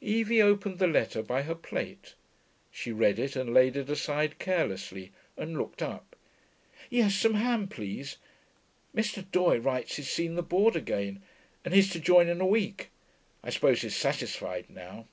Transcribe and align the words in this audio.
Evie 0.00 0.40
opened 0.40 0.78
the 0.78 0.86
letter 0.86 1.22
by 1.22 1.42
her 1.42 1.54
plate. 1.54 2.14
She 2.70 2.90
read 2.90 3.18
it 3.18 3.36
and 3.36 3.52
laid 3.52 3.76
it 3.76 3.90
aside 3.90 4.38
carelessly, 4.38 5.12
and 5.36 5.58
looked 5.58 5.82
up. 5.82 6.16
'Yes, 6.88 7.14
some 7.14 7.34
ham, 7.34 7.68
please.... 7.68 8.16
Mr. 8.96 9.30
Doye 9.30 9.58
writes 9.62 9.96
he's 9.96 10.08
seen 10.08 10.36
the 10.36 10.42
Board 10.42 10.74
again 10.74 11.20
and 11.66 11.74
he's 11.74 11.90
to 11.90 12.00
join 12.00 12.28
in 12.30 12.40
a 12.40 12.46
week. 12.46 12.88
I 13.42 13.50
suppose 13.50 13.82
he's 13.82 13.94
satisfied 13.94 14.70
now.' 14.70 15.06